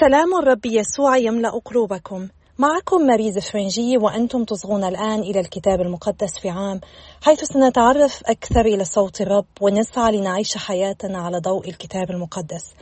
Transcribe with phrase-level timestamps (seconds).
[0.00, 2.28] سلام الرب يسوع يملأ قلوبكم.
[2.58, 6.80] معكم ماريز فرنجي وأنتم تصغون الآن إلى الكتاب المقدس في عام
[7.22, 12.74] حيث سنتعرف أكثر إلى صوت الرب ونسعى لنعيش حياتنا على ضوء الكتاب المقدس.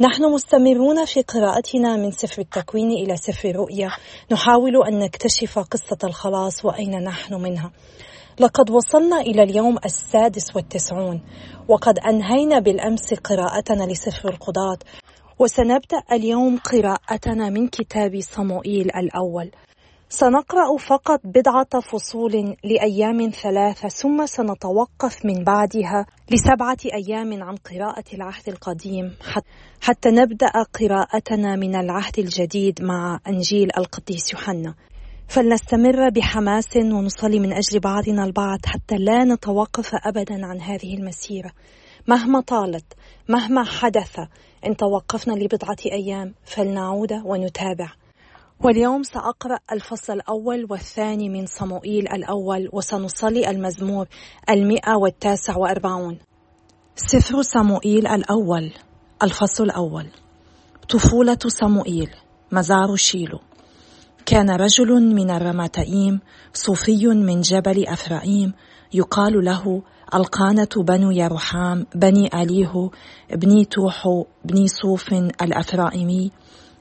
[0.00, 3.90] نحن مستمرون في قراءتنا من سفر التكوين إلى سفر الرؤيا
[4.32, 7.72] نحاول أن نكتشف قصة الخلاص وأين نحن منها.
[8.40, 11.22] لقد وصلنا إلى اليوم السادس والتسعون
[11.68, 14.78] وقد أنهينا بالأمس قراءتنا لسفر القضاة.
[15.38, 19.50] وسنبدأ اليوم قراءتنا من كتاب صموئيل الأول.
[20.08, 28.48] سنقرأ فقط بضعة فصول لأيام ثلاثة ثم سنتوقف من بعدها لسبعة أيام عن قراءة العهد
[28.48, 29.16] القديم.
[29.80, 34.74] حتى نبدأ قراءتنا من العهد الجديد مع أنجيل القديس يوحنا.
[35.28, 41.50] فلنستمر بحماس ونصلي من أجل بعضنا البعض حتى لا نتوقف أبدا عن هذه المسيرة.
[42.08, 42.84] مهما طالت
[43.28, 44.18] مهما حدث
[44.66, 47.92] إن توقفنا لبضعة أيام فلنعود ونتابع.
[48.60, 54.06] واليوم سأقرأ الفصل الأول والثاني من صموئيل الأول وسنصلي المزمور
[54.50, 56.18] المئة والتاسع وأربعون.
[56.96, 58.72] سفر صموئيل الأول
[59.22, 60.06] الفصل الأول.
[60.88, 62.10] طفولة صموئيل
[62.52, 63.38] مزار شيلو.
[64.26, 66.20] كان رجل من الرماتئيم
[66.52, 68.52] صوفي من جبل أفرائيم
[68.94, 69.82] يقال له
[70.14, 72.90] القانة بنو يرحام بني أليه
[73.32, 75.12] بني توحو بني صوف
[75.42, 76.30] الأفرائمي.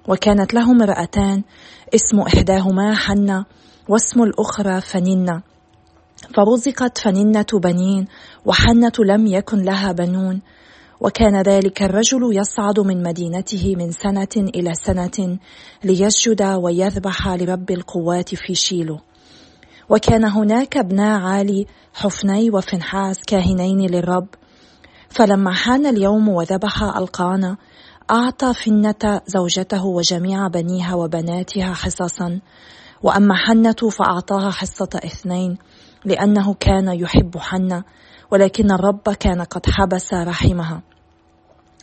[0.08, 1.44] وكانت له امرأتان
[1.96, 3.46] اسم إحداهما حنة
[3.90, 5.42] واسم الأخرى فننة.
[6.36, 8.08] فرزقت فننة بنين
[8.46, 10.42] وحنة لم يكن لها بنون.
[11.02, 15.38] وكان ذلك الرجل يصعد من مدينته من سنة إلى سنة
[15.84, 19.00] ليسجد ويذبح لرب القوات في شيلو.
[19.94, 24.28] وكان هناك ابنا عالي حفني وفنحاس كاهنين للرب.
[25.10, 27.58] فلما حان اليوم وذبح القانا
[28.12, 32.40] أعطى فنة زوجته وجميع بنيها وبناتها حصصا.
[33.04, 35.58] وأما حنة فأعطاها حصة اثنين
[36.06, 37.84] لأنه كان يحب حنة
[38.32, 40.82] ولكن الرب كان قد حبس رحمها.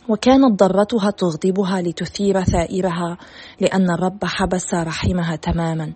[0.09, 3.17] وكانت ضرتها تغضبها لتثير ثائرها
[3.59, 5.93] لأن الرب حبس رحمها تماما.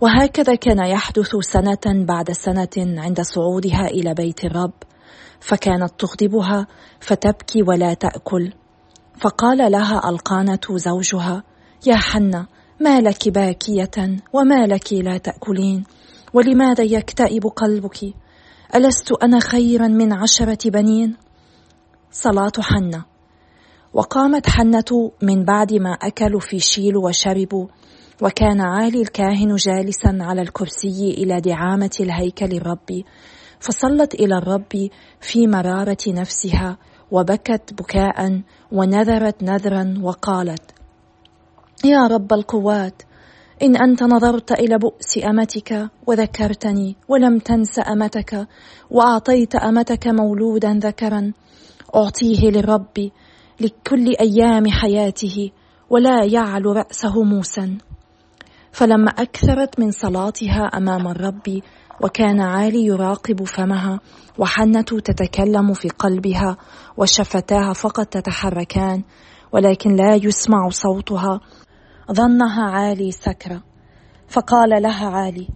[0.00, 4.72] وهكذا كان يحدث سنة بعد سنة عند صعودها إلى بيت الرب
[5.40, 6.66] فكانت تغضبها
[7.00, 8.52] فتبكي ولا تأكل.
[9.18, 11.42] فقال لها ألقانة زوجها
[11.86, 12.46] يا حنة
[12.80, 15.84] ما لك باكية وما لك لا تأكلين
[16.34, 18.14] ولماذا يكتئب قلبك؟
[18.74, 21.16] ألست أنا خيرا من عشرة بنين؟
[22.10, 23.04] صلاة حنة.
[23.94, 27.66] وقامت حنة من بعد ما أكلوا في شيل وشربوا
[28.22, 33.02] وكان عالي الكاهن جالسا على الكرسي إلى دعامة الهيكل الرب
[33.60, 34.88] فصلت إلى الرب
[35.20, 36.78] في مرارة نفسها
[37.10, 38.40] وبكت بكاء
[38.72, 40.62] ونذرت نذرا وقالت
[41.84, 43.02] يا رب القوات
[43.62, 48.48] إن أنت نظرت إلى بؤس أمتك وذكرتني ولم تنس أمتك
[48.90, 51.32] وأعطيت أمتك مولودا ذكرا
[51.96, 53.10] أعطيه للرب
[53.60, 55.50] لكل أيام حياته
[55.90, 57.78] ولا يعلو رأسه موسى
[58.76, 61.60] فلما أكثرت من صلاتها أمام الرب
[62.02, 64.00] وكان عالي يراقب فمها
[64.38, 66.56] وحنة تتكلم في قلبها
[66.96, 69.02] وشفتاها فقط تتحركان
[69.52, 71.40] ولكن لا يسمع صوتها.
[72.12, 73.62] ظنها عالي سكرة
[74.28, 75.48] فقال لها عالي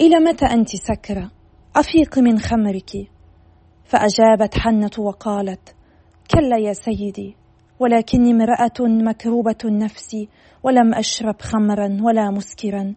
[0.00, 1.30] إلى متى أنت سكرة
[1.76, 2.90] أفيق من خمرك.
[3.84, 5.74] فأجابت حنة وقالت
[6.30, 7.36] كلا يا سيدي
[7.80, 10.16] ولكني امرأة مكروبة النفس
[10.62, 12.94] ولم أشرب خمرا ولا مسكرا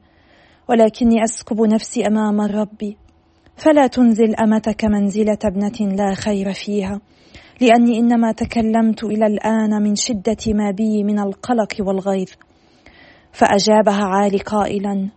[0.70, 2.94] ولكني أسكب نفسي أمام الرب.
[3.56, 7.02] فلا تنزل أمتك منزلة ابنة لا خير فيها
[7.62, 12.30] لأني إنما تكلمت إلى الآن من شدة ما بي من القلق والغيظ.
[13.32, 15.10] فأجابها عالي قائلا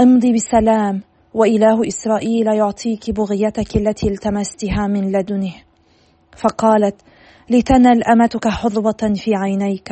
[0.00, 1.02] امضي بسلام
[1.34, 5.54] وإله إسرائيل يعطيك بغيتك التي التمستها من لدنه.
[6.36, 7.00] فقالت
[7.50, 9.88] لتنل أمتك حظوة في عينيك.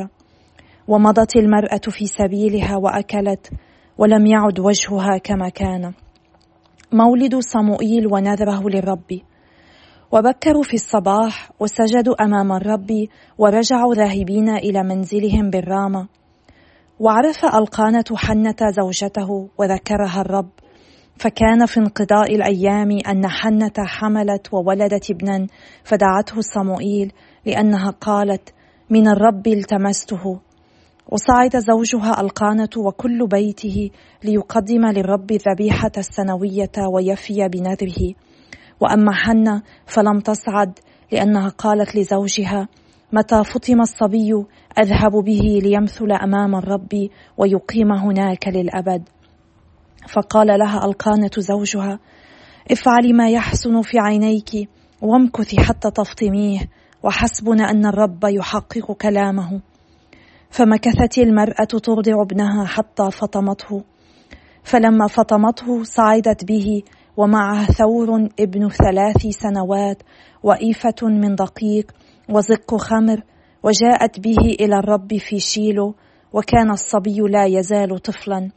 [0.89, 3.51] ومضت المرأة في سبيلها وأكلت
[3.99, 5.93] ولم يعد وجهها كما كان.
[6.93, 9.21] مولد صموئيل ونذره للرب.
[10.13, 13.07] وبكروا في الصباح وسجدوا أمام الرب
[13.39, 16.09] ورجعوا ذاهبين إلى منزلهم بالرامة.
[17.01, 20.51] وعرف ألقانة حنة زوجته وذكرها الرب.
[21.17, 25.47] فكان في انقضاء الأيام أن حنة حملت وولدت ابنا
[25.85, 27.13] فدعته صموئيل
[27.47, 28.55] لأنها قالت
[28.91, 30.41] من الرب التمسته.
[31.09, 33.91] وصعد زوجها القانة وكل بيته
[34.25, 38.15] ليقدم للرب الذبيحة السنوية ويفي بنذره.
[38.81, 40.79] وأما حنة فلم تصعد
[41.13, 42.69] لأنها قالت لزوجها
[43.13, 44.45] متى فطم الصبي
[44.79, 49.09] أذهب به ليمثل أمام الرب ويقيم هناك للأبد.
[50.09, 51.99] فقال لها القانة زوجها
[52.71, 54.69] افعلي ما يحسن في عينيك
[55.03, 56.61] وامكثي حتى تفطميه
[57.03, 59.72] وحسبنا أن الرب يحقق كلامه.
[60.53, 63.85] فمكثت المرأة ترضع ابنها حتى فطمته.
[64.63, 66.83] فلما فطمته صعدت به
[67.17, 70.03] ومعها ثور ابن ثلاث سنوات
[70.43, 71.93] وإيفة من دقيق
[72.29, 73.23] وزق خمر
[73.63, 75.95] وجاءت به إلى الرب في شيلو
[76.33, 78.51] وكان الصبي لا يزال طفلا.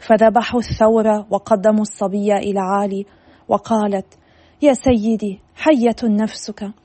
[0.00, 3.06] فذبحوا الثور وقدموا الصبي إلى عالي
[3.48, 4.06] وقالت
[4.62, 6.81] يا سيدي حية نفسك.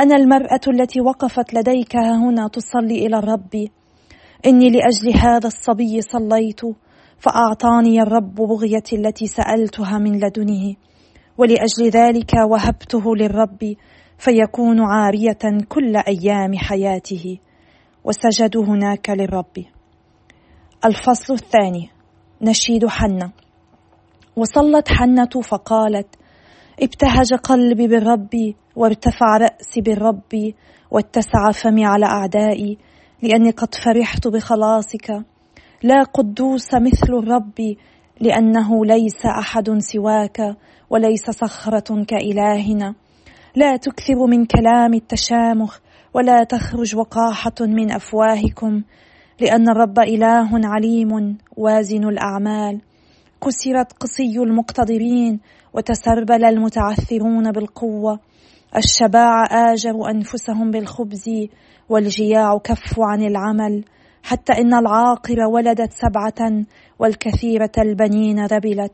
[0.00, 3.68] أنا المرأة التي وقفت لديك هنا تصلي إلى الرب.
[4.46, 6.60] إني لأجل هذا الصبي صليت
[7.18, 10.74] فأعطاني الرب بغيتي التي سألتها من لدنه.
[11.38, 13.74] ولأجل ذلك وهبته للرب
[14.18, 17.38] فيكون عارية كل أيام حياته.
[18.04, 19.64] وسجدوا هناك للرب.
[20.84, 21.90] الفصل الثاني.
[22.42, 23.32] نشيد حنة.
[24.36, 26.16] وصلت حنة فقالت
[26.82, 30.52] ابتهج قلبي بالرب وارتفع رأسي بالرب
[30.90, 32.78] واتسع فمي على أعدائي
[33.22, 35.10] لأني قد فرحت بخلاصك.
[35.82, 37.76] لا قدوس مثل الرب
[38.20, 40.56] لأنه ليس أحد سواك
[40.90, 42.94] وليس صخرة كإلهنا.
[43.56, 45.78] لا تكثر من كلام التشامخ
[46.14, 48.82] ولا تخرج وقاحة من أفواهكم
[49.40, 52.80] لأن الرب إله عليم وازن الأعمال.
[53.44, 55.40] كسرت قصي المقتدرين
[55.74, 58.29] وتسربل المتعثرون بالقوة.
[58.76, 61.24] الشباع آجروا أنفسهم بالخبز
[61.88, 63.84] والجياع كفوا عن العمل
[64.22, 66.64] حتى إن العاقر ولدت سبعة
[66.98, 68.92] والكثيرة البنين ذبلت.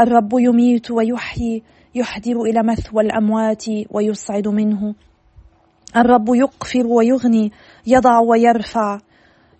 [0.00, 1.62] الرب يميت ويحيي
[1.94, 4.94] يحدر إلى مثوى الأموات ويصعد منه.
[5.96, 7.52] الرب يقفر ويغني
[7.86, 8.98] يضع ويرفع.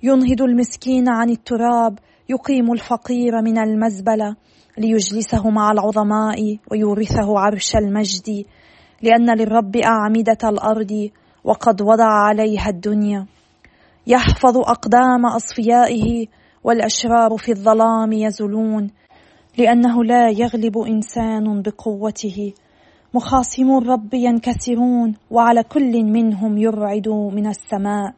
[0.03, 1.99] ينهض المسكين عن التراب
[2.29, 4.37] يقيم الفقير من المزبلة
[4.79, 8.45] ليجلسه مع العظماء ويورثه عرش المجد.
[9.03, 11.11] لأن للرب أعمدة الأرض
[11.45, 13.27] وقد وضع عليها الدنيا.
[14.07, 16.27] يحفظ أقدام أصفيائه
[16.65, 18.91] والأشرار في الظلام يزلون
[19.59, 22.53] لأنه لا يغلب إنسان بقوته.
[23.15, 28.15] مخاصمو الرب ينكسرون وعلى كل منهم يرعد من السماء.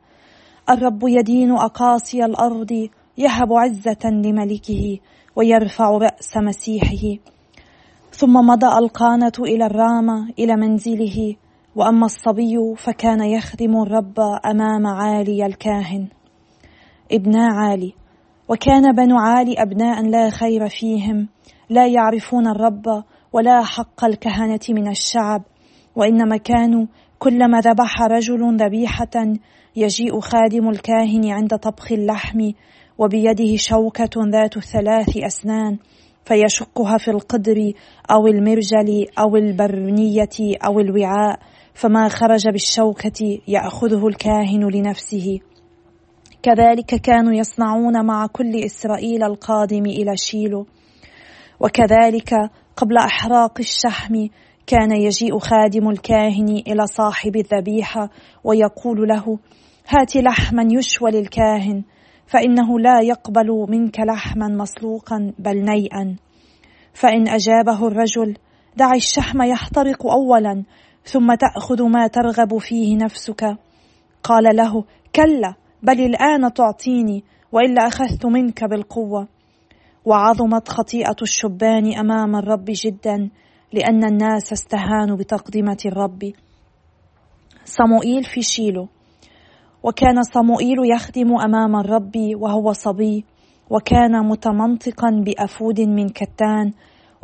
[0.70, 2.88] الرب يدين أقاصي الأرض
[3.18, 4.98] يهب عزة لملكه
[5.36, 7.33] ويرفع رأس مسيحه.
[8.16, 11.36] ثم مضى القانة إلى الرامة إلى منزله
[11.76, 16.08] وأما الصبي فكان يخدم الرب أمام عالي الكاهن.
[17.12, 17.94] ابنا عالي
[18.48, 21.28] وكان بنو عالي أبناء لا خير فيهم
[21.70, 25.42] لا يعرفون الرب ولا حق الكهنة من الشعب
[25.96, 26.86] وإنما كانوا
[27.18, 29.34] كلما ذبح رجل ذبيحة
[29.76, 32.50] يجيء خادم الكاهن عند طبخ اللحم
[32.98, 35.78] وبيده شوكة ذات ثلاث أسنان
[36.24, 37.72] فيشقها في القدر
[38.10, 41.38] أو المرجل أو البرنية أو الوعاء
[41.74, 45.40] فما خرج بالشوكة يأخذه الكاهن لنفسه.
[46.42, 50.66] كذلك كانوا يصنعون مع كل إسرائيل القادم إلى شيلو
[51.60, 52.34] وكذلك
[52.76, 54.26] قبل إحراق الشحم
[54.66, 58.10] كان يجيء خادم الكاهن إلى صاحب الذبيحة
[58.44, 59.38] ويقول له
[59.88, 61.84] هات لحما يشوى للكاهن
[62.26, 66.16] فإنه لا يقبل منك لحما مسلوقا بل نيئا.
[66.94, 68.36] فإن أجابه الرجل
[68.76, 70.64] دع الشحم يحترق أولا
[71.04, 73.56] ثم تأخذ ما ترغب فيه نفسك.
[74.22, 74.84] قال له
[75.14, 79.28] كلا بل الآن تعطيني وإلا أخذت منك بالقوة.
[80.04, 83.30] وعظمت خطيئة الشبان أمام الرب جدا
[83.72, 86.32] لأن الناس استهانوا بتقدمة الرب.
[87.64, 88.88] صموئيل في شيلو.
[89.82, 93.24] وكان صموئيل يخدم أمام الرب وهو صبي.
[93.70, 96.72] وكان متمنطقا بأفود من كتان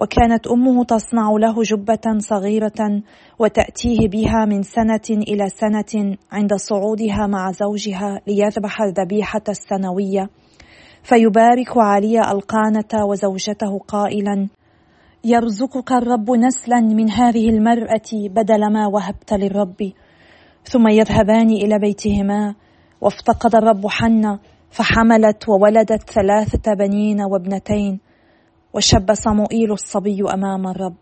[0.00, 3.02] وكانت أمه تصنع له جبة صغيرة
[3.38, 10.30] وتأتيه بها من سنة إلى سنة عند صعودها مع زوجها ليذبح الذبيحة السنوية.
[11.02, 14.48] فيبارك علي القانة وزوجته قائلا
[15.24, 19.92] يرزقك الرب نسلا من هذه المرأة بدل ما وهبت للرب.
[20.64, 22.54] ثم يذهبان إلى بيتهما
[23.00, 24.38] وافتقد الرب حنة
[24.70, 28.00] فحملت وولدت ثلاثة بنين وابنتين
[28.74, 30.96] وشب صموئيل الصبي أمام الرب.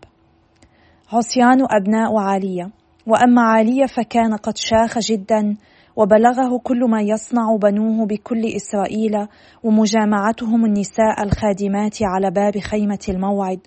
[1.13, 2.69] عصيان أبناء عالية
[3.07, 5.57] وأما عالية فكان قد شاخ جدا
[5.95, 9.27] وبلغه كل ما يصنع بنوه بكل إسرائيل
[9.63, 13.59] ومجامعتهم النساء الخادمات على باب خيمة الموعد.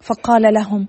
[0.00, 0.88] فقال لهم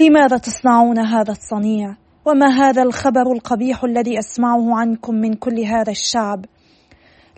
[0.00, 1.96] لماذا تصنعون هذا الصنيع؟
[2.26, 6.44] وما هذا الخبر القبيح الذي أسمعه عنكم من كل هذا الشعب؟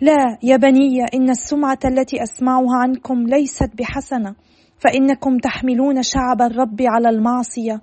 [0.01, 4.35] لا يا بني إن السمعة التي أسمعها عنكم ليست بحسنة
[4.79, 7.81] فإنكم تحملون شعب الرب على المعصية.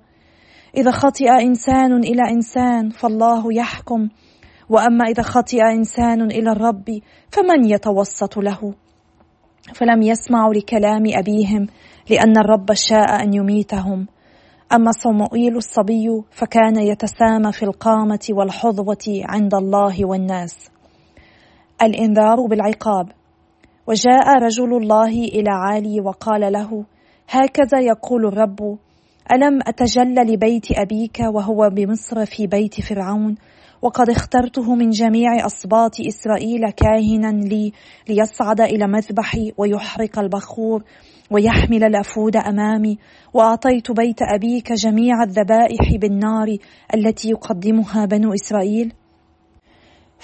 [0.77, 4.09] إذا خطئ إنسان إلى إنسان فالله يحكم.
[4.69, 6.85] وأما إذا خطئ إنسان إلى الرب
[7.31, 8.73] فمن يتوسط له؟
[9.73, 11.67] فلم يسمعوا لكلام أبيهم
[12.09, 14.07] لأن الرب شاء أن يميتهم.
[14.73, 20.74] أما صموئيل الصبي فكان يتسامى في القامة والحظوة عند الله والناس.
[21.81, 23.07] الإنذار بالعقاب.
[23.87, 26.85] وجاء رجل الله إلى عالي وقال له
[27.29, 28.77] هكذا يقول الرب
[29.31, 33.35] ألم أتجلى لبيت أبيك وهو بمصر في بيت فرعون؟
[33.81, 37.71] وقد اخترته من جميع أصباط إسرائيل كاهنا لي
[38.09, 40.83] ليصعد إلى مذبحي ويحرق البخور
[41.31, 42.97] ويحمل الأفود أمامي.
[43.33, 46.57] وأعطيت بيت أبيك جميع الذبائح بالنار
[46.95, 48.93] التي يقدمها بنو إسرائيل.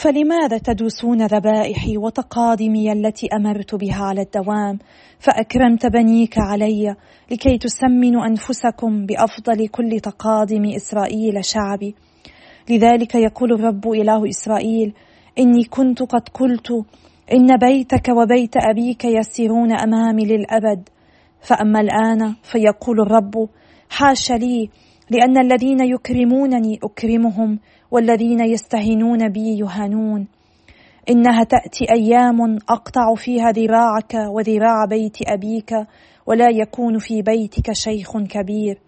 [0.01, 4.79] فلماذا تدوسون ذبائحي وتقادمي التي أمرت بها على الدوام؟
[5.19, 6.95] فأكرمت بنيك علي
[7.31, 11.95] لكي تسمنوا أنفسكم بأفضل كل تقادم إسرائيل شعبي.
[12.69, 14.93] لذلك يقول الرب إله إسرائيل
[15.39, 16.71] إني كنت قد قلت
[17.33, 20.89] إن بيتك وبيت أبيك يسيرون أمامي للأبد.
[21.41, 23.49] فأما الآن فيقول الرب
[23.89, 24.69] حاش لي
[25.09, 27.59] لأن الذين يكرمونني أكرمهم
[27.91, 30.27] والذين يستهينون بي يهانون.
[31.09, 35.73] إنها تأتي أيام أقطع فيها ذراعك وذراع بيت أبيك
[36.25, 38.79] ولا يكون في بيتك شيخ كبير.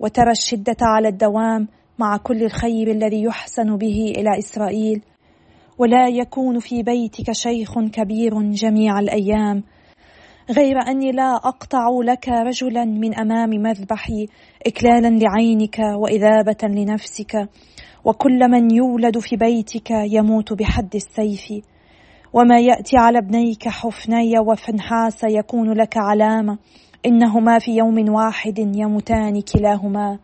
[0.00, 5.02] وترى الشدة على الدوام مع كل الخير الذي يحسن به إلى إسرائيل.
[5.78, 9.62] ولا يكون في بيتك شيخ كبير جميع الأيام.
[10.50, 14.26] غير أني لا أقطع لك رجلا من أمام مذبحي
[14.66, 17.48] اكلالا لعينك وإذابة لنفسك.
[18.04, 21.64] وكل من يولد في بيتك يموت بحد السيف.
[22.32, 26.58] وما يأتي على ابنيك حفني وفنحاس يكون لك علامة.
[27.06, 30.18] إنهما في يوم واحد يموتان كلاهما.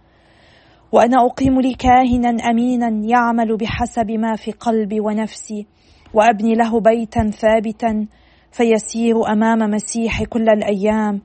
[0.92, 5.66] وأنا أقيم لي كاهنا أمينا يعمل بحسب ما في قلبي ونفسي.
[6.14, 8.06] وأبني له بيتا ثابتا
[8.52, 11.20] فيسير أمام مسيح كل الأيام.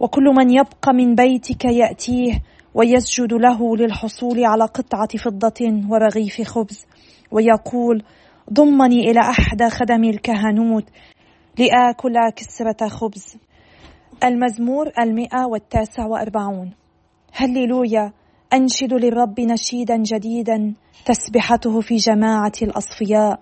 [0.00, 2.32] وكل من يبقى من بيتك يأتيه
[2.76, 6.86] ويسجد له للحصول على قطعة فضة ورغيف خبز
[7.30, 8.02] ويقول
[8.52, 10.84] ضمني إلى احدى خدم الكهنوت
[11.58, 13.36] لآكل كسرة خبز.
[14.24, 16.70] المزمور المئة والتاسع وأربعون.
[17.32, 18.12] هللويا
[18.52, 20.74] أنشد للرب نشيدا جديدا
[21.06, 23.40] تسبحته في جماعة الأصفياء؟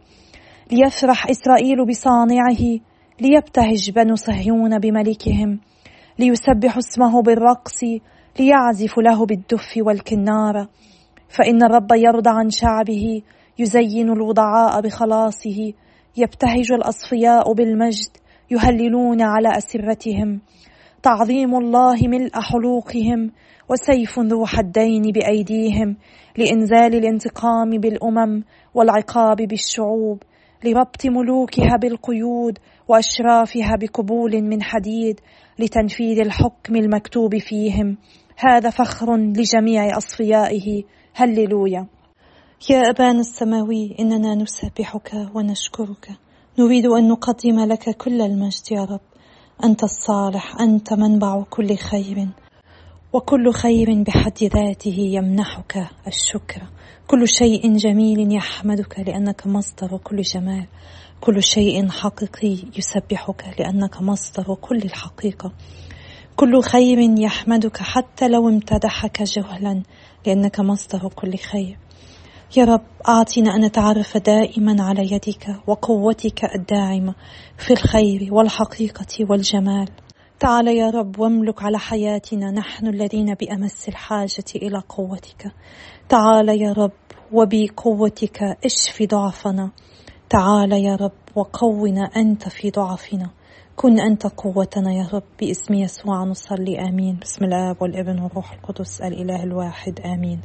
[0.73, 2.81] ليفرح إسرائيل بصانعه
[3.21, 5.61] ليبتهج بنو صهيون بملكهم
[6.19, 7.81] ليسبحوا اسمه بالرقص
[8.39, 10.69] ليعزف له بالدف والكنارة
[11.29, 13.23] فإن الرب يرضى عن شعبه
[13.59, 15.73] يزين الوضعاء بخلاصه
[16.17, 18.11] يبتهج الأصفياء بالمجد
[18.51, 20.41] يهللون على أسرتهم.
[21.03, 23.31] تعظيم الله ملء حلوقهم
[23.71, 25.97] وسيف ذو حدين بأيديهم
[26.37, 28.43] لإنزال الانتقام بالأمم
[28.75, 30.23] والعقاب بالشعوب
[30.65, 35.21] لربط ملوكها بالقيود وأشرافها بقبول من حديد
[35.59, 37.97] لتنفيذ الحكم المكتوب فيهم.
[38.37, 40.83] هذا فخر لجميع أصفيائه.
[41.15, 41.87] هللويا.
[42.71, 46.11] يا أبانا السماوي إننا نسبحك ونشكرك.
[46.59, 49.01] نريد أن نقدم لك كل المجد يا رب.
[49.65, 52.29] أنت الصالح أنت منبع كل خير.
[53.13, 56.63] وكل خير بحد ذاته يمنحك الشكر.
[57.07, 60.67] كل شيء جميل يحمدك لأنك مصدر كل جمال.
[61.21, 65.53] كل شيء حقيقي يسبحك لأنك مصدر كل الحقيقة.
[66.37, 69.83] كل خير يحمدك حتى لو امتدحك جهلا
[70.27, 71.79] لأنك مصدر كل خير.
[72.57, 77.15] يا رب أعطنا أن نتعرف دائما على يدك وقوتك الداعمة
[77.59, 79.89] في الخير والحقيقة والجمال.
[80.41, 85.53] تعال يا رب واملك على حياتنا نحن الذين بأمس الحاجة إلى قوتك.
[86.09, 86.93] تعال يا رب
[87.33, 89.71] وبقوتك اشف ضعفنا.
[90.31, 93.31] تعال يا رب وقونا أنت في ضعفنا.
[93.77, 95.23] كن أنت قوتنا يا رب.
[95.41, 97.19] باسم يسوع نصلي آمين.
[97.23, 100.41] بسم الاب والابن والروح القدس الإله الواحد آمين.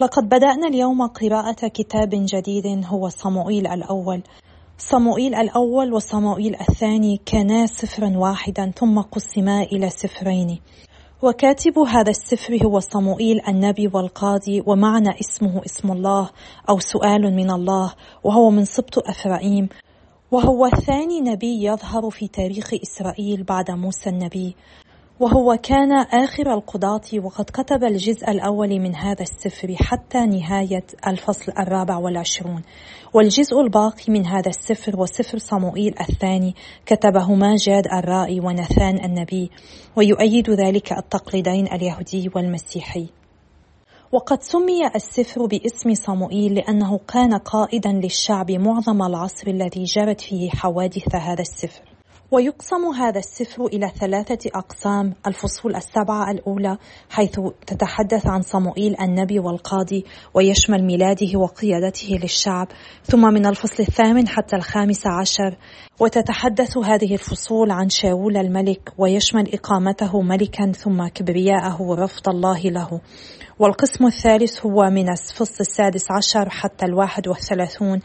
[0.00, 4.22] لقد بدأنا اليوم قراءة كتاب جديد هو صموئيل الأول.
[4.78, 10.60] صموئيل الأول وصموئيل الثاني كانا سفرا واحدا ثم قسما إلى سفرين.
[11.22, 16.30] وكاتب هذا السفر هو صموئيل النبي والقاضي ومعنى اسمه اسم الله
[16.68, 17.92] أو سؤال من الله
[18.24, 19.68] وهو من سبط أفرائيم
[20.30, 24.56] وهو ثاني نبي يظهر في تاريخ إسرائيل بعد موسى النبي.
[25.20, 31.96] وهو كان آخر القضاة وقد كتب الجزء الأول من هذا السفر حتى نهاية الفصل الرابع
[31.96, 32.62] والعشرون.
[33.14, 36.54] والجزء الباقي من هذا السفر وسفر صموئيل الثاني
[36.86, 39.50] كتبهما جاد الرائي ونثان النبي
[39.96, 43.23] ويؤيد ذلك التقليدين اليهودي والمسيحي.
[44.14, 51.14] وقد سمي السفر باسم صموئيل لأنه كان قائدا للشعب معظم العصر الذي جرت فيه حوادث
[51.14, 51.82] هذا السفر.
[52.30, 56.78] ويقسم هذا السفر إلى ثلاثة أقسام الفصول السبعة الأولى
[57.10, 60.04] حيث تتحدث عن صموئيل النبي والقاضي
[60.34, 62.68] ويشمل ميلاده وقيادته للشعب
[63.04, 65.56] ثم من الفصل الثامن حتى الخامس عشر
[66.00, 73.00] وتتحدث هذه الفصول عن شاول الملك ويشمل إقامته ملكا ثم كبرياءه ورفض الله له.
[73.58, 78.00] والقسم الثالث هو من الفصل السادس عشر حتى الواحد والثلاثون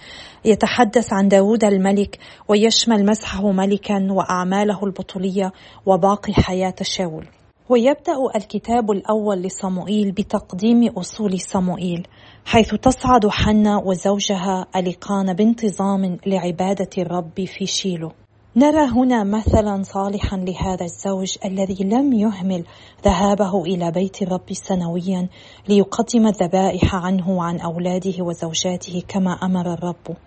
[0.46, 5.52] يتحدث عن داود الملك ويشمل مسحه ملكا وأعماله البطولية
[5.86, 7.39] وباقي حياة شاول.
[7.70, 12.08] ويبدأ الكتاب الأول لصموئيل بتقديم أصول صموئيل
[12.46, 18.12] حيث تصعد حنا وزوجها أليقان بانتظام لعبادة الرب في شيلو.
[18.56, 22.64] نرى هنا مثلا صالحا لهذا الزوج الذي لم يهمل
[23.06, 25.28] ذهابه إلى بيت الرب سنويا
[25.70, 30.18] ليقدم الذبائح عنه وعن أولاده وزوجاته كما أمر الرب.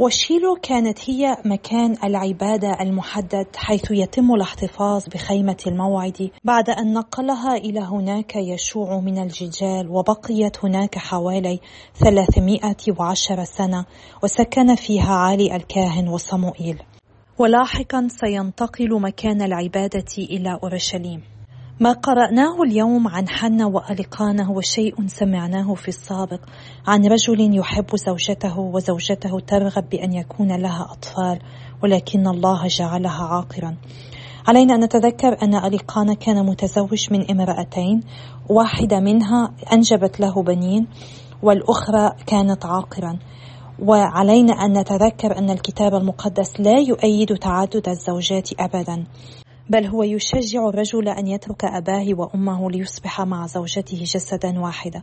[0.00, 6.30] وشيلو كانت هي مكان العبادة المحدد حيث يتم الاحتفاظ بخيمة الموعد.
[6.44, 11.60] بعد أن نقلها إلى هناك يشوع من الججال وبقيت هناك حوالي
[11.94, 13.84] 310 سنة
[14.22, 16.82] وسكن فيها علي الكاهن وصموئيل.
[17.38, 21.39] ولاحقا سينتقل مكان العبادة إلى أورشليم.
[21.80, 26.40] ما قرأناه اليوم عن حنا وألقانة هو شيء سمعناه في السابق
[26.86, 31.38] عن رجل يحب زوجته وزوجته ترغب بأن يكون لها أطفال
[31.82, 33.76] ولكن الله جعلها عاقرا.
[34.48, 38.00] علينا أن نتذكر أن أليقانا كان متزوج من امرأتين
[38.48, 40.86] واحدة منها أنجبت له بنين
[41.42, 43.18] والأخرى كانت عاقرا.
[43.78, 49.04] وعلينا أن نتذكر أن الكتاب المقدس لا يؤيد تعدد الزوجات أبدا.
[49.70, 55.02] بل هو يشجع الرجل أن يترك أباه وأمه ليصبح مع زوجته جسدا واحدا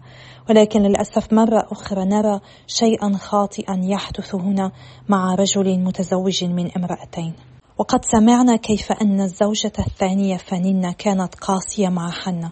[0.50, 4.72] ولكن للأسف مرة أخرى نرى شيئا خاطئا يحدث هنا
[5.10, 7.34] مع رجل متزوج من امرأتين.
[7.78, 12.52] وقد سمعنا كيف أن الزوجة الثانية فنينة كانت قاسية مع حنة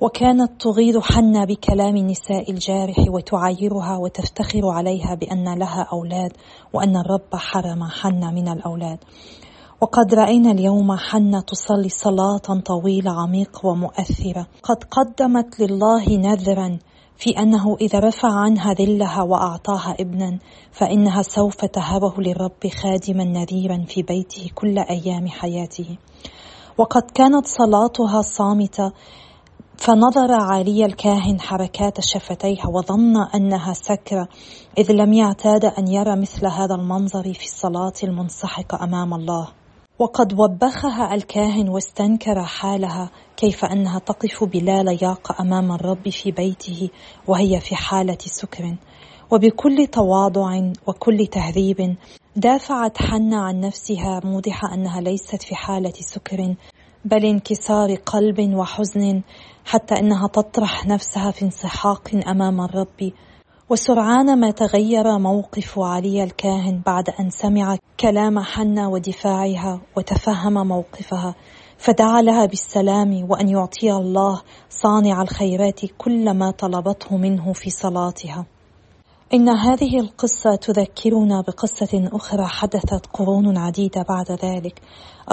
[0.00, 6.32] وكانت تغيظ حنا بكلام النساء الجارح وتعايرها وتفتخر عليها بأن لها أولاد
[6.72, 8.98] وأن الرب حرم حنا من الأولاد.
[9.82, 14.46] وقد رأينا اليوم حنا تصلي صلاة طويلة عميقة ومؤثرة.
[14.62, 16.78] قد قدمت لله نذرا
[17.16, 20.38] في أنه إذا رفع عنها ذلها وأعطاها ابنا
[20.72, 25.98] فإنها سوف تهبه للرب خادما نذيرا في بيته كل أيام حياته.
[26.78, 28.92] وقد كانت صلاتها صامتة
[29.76, 34.28] فنظر عالي الكاهن حركات شفتيها وظن أنها سكرة
[34.78, 39.61] إذ لم يعتاد أن يرى مثل هذا المنظر في الصلاة المنسحقة أمام الله.
[39.98, 46.90] وقد وبخها الكاهن واستنكر حالها كيف أنها تقف بلا لياقه أمام الرب في بيته
[47.28, 48.76] وهي في حالة سكر.
[49.30, 51.96] وبكل تواضع وكل تهذيب
[52.36, 56.54] دافعت حنا عن نفسها موضحه أنها ليست في حالة سكر
[57.04, 59.22] بل انكسار قلب وحزن
[59.64, 63.12] حتى أنها تطرح نفسها في انسحاق أمام الرب.
[63.72, 71.34] وسرعان ما تغير موقف علي الكاهن بعد أن سمع كلام حنا ودفاعها وتفهم موقفها
[71.78, 78.46] فدعا لها بالسلام وأن يعطي الله صانع الخيرات كل ما طلبته منه في صلاتها.
[79.34, 84.80] إن هذه القصة تذكرنا بقصة أخرى حدثت قرون عديدة بعد ذلك.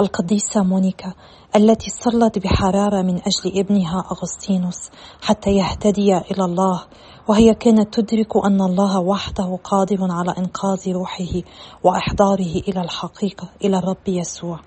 [0.00, 1.12] القديسة مونيكا
[1.56, 4.90] التي صلت بحرارة من أجل ابنها أغسطينوس
[5.22, 6.84] حتى يهتدي إلى الله
[7.28, 11.42] وهي كانت تدرك أن الله وحده قادر على إنقاذ روحه
[11.84, 14.60] وإحضاره إلى الحقيقة إلى الرب يسوع.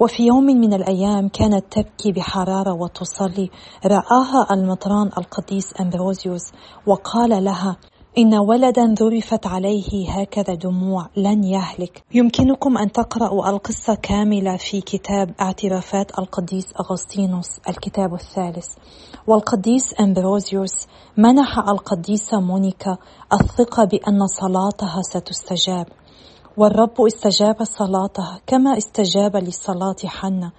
[0.00, 3.50] وفي يوم من الأيام كانت تبكي بحرارة وتصلي
[3.86, 6.42] رآها المطران القديس أمبروزيوس
[6.86, 7.76] وقال لها
[8.18, 12.04] إن ولدا ذرفت عليه هكذا دموع لن يهلك.
[12.14, 18.68] يمكنكم أن تقرأوا القصة كاملة في كتاب اعترافات القديس أغسطينوس الكتاب الثالث.
[19.26, 22.96] والقديس أمبروزيوس منح القديسة مونيكا
[23.32, 25.86] الثقة بأن صلاتها ستستجاب.
[26.56, 30.52] والرب استجاب صلاتها كما استجاب لصلاة حنا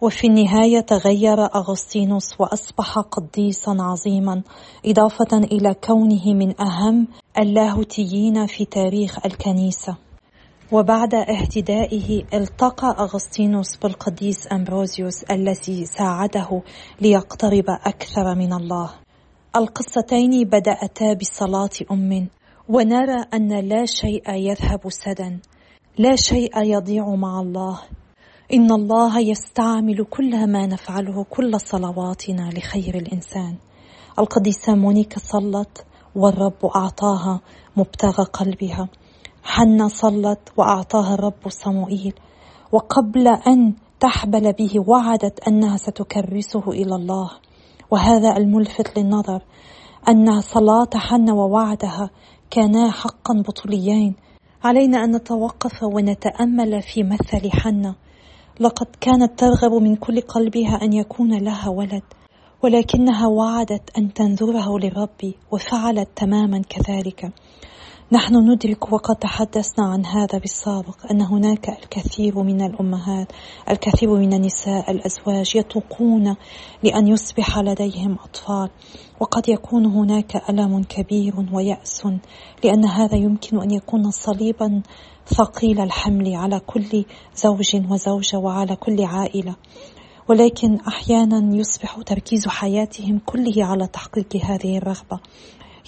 [0.00, 4.42] وفي النهاية تغير أغسطينوس وأصبح قديسا عظيما
[4.86, 7.08] إضافة إلى كونه من أهم
[7.38, 9.96] اللاهوتيين في تاريخ الكنيسة.
[10.72, 16.62] وبعد اهتدائه التقى أغسطينوس بالقديس أمبروزيوس الذي ساعده
[17.00, 18.90] ليقترب أكثر من الله.
[19.56, 22.28] القصتين بدأتا بصلاة أم
[22.68, 25.38] ونرى أن لا شيء يذهب سدى
[25.98, 27.80] لا شيء يضيع مع الله.
[28.52, 33.54] إن الله يستعمل كل ما نفعله كل صلواتنا لخير الإنسان.
[34.18, 35.84] القديسة مونيكا صلت
[36.14, 37.40] والرب أعطاها
[37.76, 38.88] مبتغى قلبها.
[39.44, 42.14] حنا صلت وأعطاها الرب صموئيل.
[42.72, 47.30] وقبل أن تحبل به وعدت أنها ستكرسه إلى الله.
[47.90, 49.42] وهذا الملفت للنظر.
[50.08, 52.10] أن صلاة حنا ووعدها
[52.50, 54.14] كانا حقا بطوليين.
[54.64, 57.94] علينا أن نتوقف ونتأمل في مثل حنا.
[58.60, 62.02] لقد كانت ترغب من كل قلبها أن يكون لها ولد
[62.62, 67.32] ولكنها وعدت أن تنذره للرب وفعلت تماما كذلك.
[68.12, 73.32] نحن ندرك وقد تحدثنا عن هذا بالسابق أن هناك الكثير من الأمهات
[73.70, 76.36] الكثير من النساء الأزواج يتوقون
[76.82, 78.70] لأن يصبح لديهم أطفال.
[79.20, 82.02] وقد يكون هناك ألم كبير ويأس
[82.64, 84.82] لأن هذا يمكن أن يكون صليبا
[85.26, 89.56] ثقيل الحمل على كل زوج وزوجة وعلى كل عائلة.
[90.28, 95.20] ولكن أحيانا يصبح تركيز حياتهم كله على تحقيق هذه الرغبة.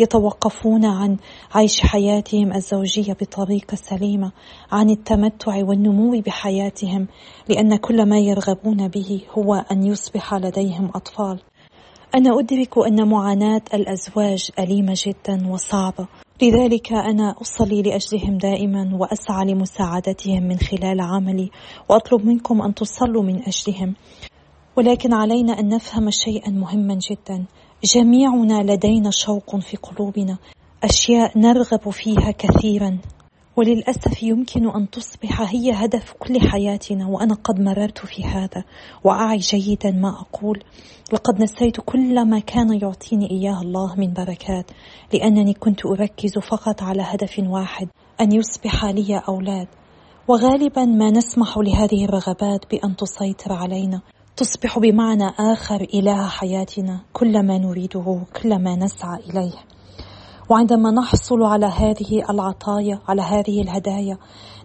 [0.00, 1.16] يتوقفون عن
[1.55, 4.33] عيش حياتهم الزوجية بطريقة سليمة
[4.72, 7.07] عن التمتع والنمو بحياتهم
[7.48, 11.40] لأن كل ما يرغبون به هو أن يصبح لديهم أطفال.
[12.14, 16.09] أنا أدرك أن معاناة الأزواج أليمة جدا وصعبة.
[16.42, 21.50] لذلك أنا أصلي لأجلهم دائما وأسعى لمساعدتهم من خلال عملي
[21.88, 23.94] وأطلب منكم أن تصلوا من أجلهم.
[24.76, 27.44] ولكن علينا أن نفهم شيئا مهما جدا.
[27.85, 30.38] جميعنا لدينا شوق في قلوبنا
[30.85, 32.99] أشياء نرغب فيها كثيرا.
[33.57, 38.64] وللأسف يمكن أن تصبح هي هدف كل حياتنا وأنا قد مررت في هذا.
[39.05, 40.62] وأعي جيدا ما أقول.
[41.12, 44.71] لقد نسيت كل ما كان يعطيني إياه الله من بركات
[45.14, 47.88] لأنني كنت أركز فقط على هدف واحد
[48.21, 49.68] أن يصبح لي أولاد.
[50.29, 54.01] وغالبا ما نسمح لهذه الرغبات بأن تسيطر علينا.
[54.37, 59.53] تصبح بمعنى آخر إله حياتنا كل ما نريده كل ما نسعى إليه.
[60.51, 64.18] وعندما نحصل على هذه العطايا على هذه الهدايا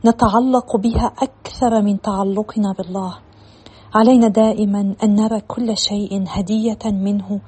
[0.05, 3.17] نتعلق بها أكثر من تعلقنا بالله.
[3.95, 7.41] علينا دائما أن نرى كل شيء هدية منه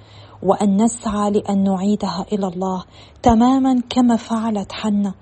[0.44, 2.84] وأن نسعى لأن نعيدها إلى الله
[3.24, 5.14] تماما كما فعلت حنة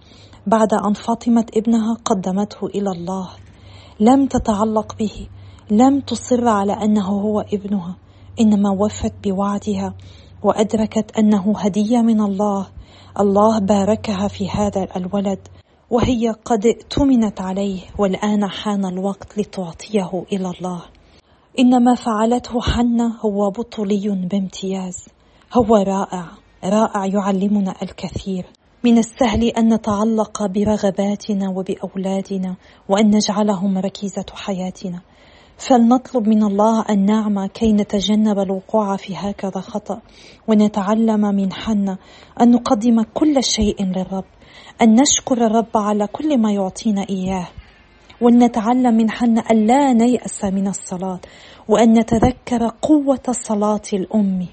[0.48, 3.30] بعد أن فاطمت ابنها قدمته إلى الله.
[4.00, 5.28] لم تتعلق به.
[5.72, 7.96] لم تصر على أنه هو ابنها
[8.40, 9.94] إنما وفت بوعدها
[10.44, 12.68] وأدركت أنه هدية من الله.
[13.20, 15.40] الله باركها في هذا الولد
[15.90, 20.82] وهي قد اؤتمنت عليه والآن حان الوقت لتعطيه إلى الله.
[21.60, 25.06] ان ما فعلته حنة هو بطولي بامتياز.
[25.54, 26.26] هو رائع
[26.64, 28.46] رائع يعلمنا الكثير.
[28.84, 32.56] من السهل أن نتعلق برغباتنا وبأولادنا
[32.90, 35.02] وأن نجعلهم ركيزة حياتنا.
[35.58, 40.02] فلنطلب من الله النعمة كي نتجنب الوقوع في هكذا خطأ
[40.48, 41.98] ونتعلم من حنا
[42.42, 44.26] أن نقدم كل شيء للرب
[44.82, 47.48] أن نشكر الرب على كل ما يعطينا إياه
[48.22, 51.20] ولنتعلم من حنا أن لا نيأس من الصلاة
[51.68, 54.48] وأن نتذكر قوة صلاة الأم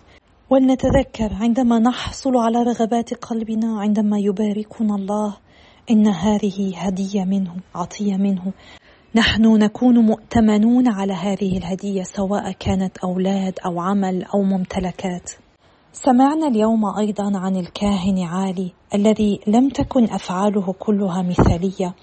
[0.51, 5.37] ولنتذكر عندما نحصل على رغبات قلبنا عندما يباركنا الله
[5.91, 8.53] إن هذه هدية منه عطية منه.
[9.17, 15.31] نحن نكون مؤتمنون على هذه الهدية سواء كانت أولاد أو عمل أو ممتلكات.
[15.93, 21.95] سمعنا اليوم أيضا عن الكاهن عالي الذي لم تكن أفعاله كلها مثالية.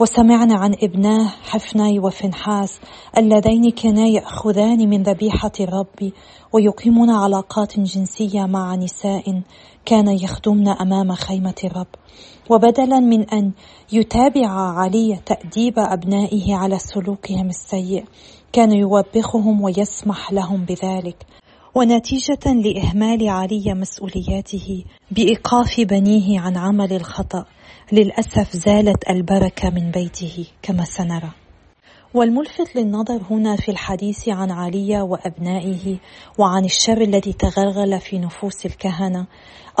[0.00, 2.80] وسمعنا عن ابناه حفناي وفنحاس
[3.18, 6.12] اللذين كانا يأخذان من ذبيحة الرب
[6.52, 9.42] ويقيمون علاقات جنسية مع نساء
[9.88, 11.86] كان يخدمن أمام خيمة الرب
[12.50, 13.52] وبدلا من أن
[13.92, 18.04] يتابع علي تأديب أبنائه على سلوكهم السيء
[18.52, 21.26] كان يوبخهم ويسمح لهم بذلك.
[21.74, 27.44] ونتيجة لإهمال علي مسؤولياته بإيقاف بنيه عن عمل الخطأ
[27.92, 31.30] للأسف زالت البركة من بيته كما سنرى.
[32.14, 35.98] والملفت للنظر هنا في الحديث عن علي وأبنائه
[36.38, 39.26] وعن الشر الذي تغلغل في نفوس الكهنة.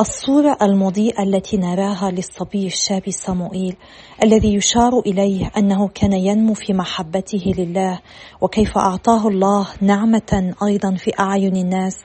[0.00, 3.76] الصورة المضيئة التي نراها للصبي الشاب صموئيل
[4.22, 8.00] الذي يشار إليه أنه كان ينمو في محبته لله
[8.40, 12.04] وكيف أعطاه الله نعمة أيضا في أعين الناس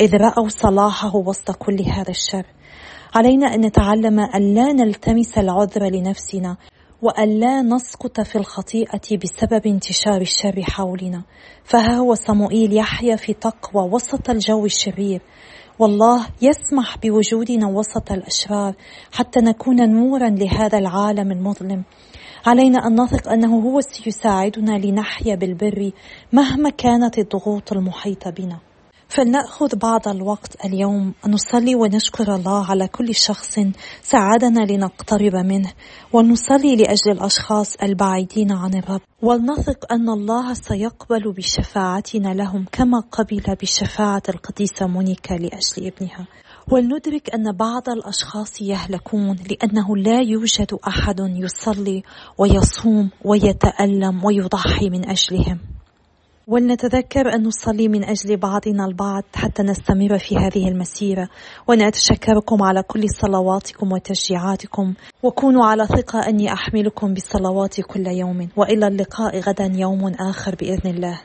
[0.00, 2.46] إذ رأوا صلاحه وسط كل هذا الشر.
[3.14, 6.56] علينا أن نتعلم أن لا نلتمس العذر لنفسنا
[7.02, 11.22] وأن لا نسقط في الخطيئة بسبب انتشار الشر حولنا.
[11.64, 15.22] فها هو صموئيل يحيا في تقوى وسط الجو الشرير.
[15.78, 18.74] والله يسمح بوجودنا وسط الأشرار
[19.12, 21.82] حتى نكون نورا لهذا العالم المظلم.
[22.46, 25.90] علينا أن نثق أنه هو سيساعدنا لنحيا بالبر
[26.32, 28.58] مهما كانت الضغوط المحيطة بنا.
[29.14, 33.58] فلنأخذ بعض الوقت اليوم نصلي ونشكر الله على كل شخص
[34.02, 35.72] ساعدنا لنقترب منه
[36.12, 39.00] ونصلي لأجل الأشخاص البعيدين عن الرب.
[39.22, 46.26] ولنثق أن الله سيقبل بشفاعتنا لهم كما قبل بشفاعة القديسة مونيكا لأجل ابنها.
[46.72, 52.02] ولندرك أن بعض الأشخاص يهلكون لأنه لا يوجد أحد يصلي
[52.38, 55.81] ويصوم ويتألم ويضحي من أجلهم.
[56.46, 61.28] ولنتذكر أن نصلي من أجل بعضنا البعض حتى نستمر في هذه المسيرة.
[61.68, 64.94] وأنا أتشكركم على كل صلواتكم وتشجيعاتكم.
[65.22, 68.48] وكونوا على ثقة أني أحملكم بالصلوات كل يوم.
[68.56, 71.20] وإلى اللقاء غدا يوم آخر بإذن الله.